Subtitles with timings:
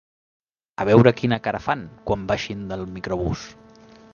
[0.83, 3.45] A veure quina cara fan, quan baixin del microbús.